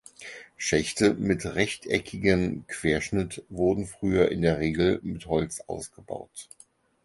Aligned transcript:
Schächte 0.57 1.13
mit 1.13 1.45
rechteckigem 1.45 2.65
Querschnitt 2.65 3.43
wurden 3.49 3.85
früher 3.85 4.31
in 4.31 4.41
der 4.41 4.57
Regel 4.57 4.99
mit 5.03 5.27
Holz 5.27 5.61
ausgebaut. 5.67 6.49